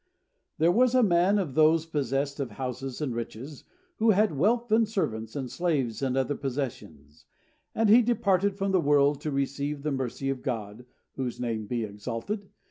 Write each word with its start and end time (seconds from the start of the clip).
There 0.57 0.71
was 0.71 0.95
a 0.95 1.03
man, 1.03 1.37
of 1.37 1.53
those 1.53 1.85
possessed 1.85 2.39
of 2.39 2.49
houses 2.49 3.01
and 3.01 3.13
riches, 3.13 3.65
who 3.97 4.09
had 4.09 4.35
wealth 4.35 4.71
and 4.71 4.89
servants 4.89 5.35
and 5.35 5.47
slaves 5.47 6.01
and 6.01 6.17
other 6.17 6.33
possessions; 6.33 7.27
and 7.75 7.87
he 7.87 8.01
departed 8.01 8.57
from 8.57 8.71
the 8.71 8.81
world 8.81 9.21
to 9.21 9.29
receive 9.29 9.83
the 9.83 9.91
mercy 9.91 10.31
of 10.31 10.41
God 10.41 10.87
(whose 11.17 11.39
name 11.39 11.67
be 11.67 11.83
exalted!) 11.83 12.49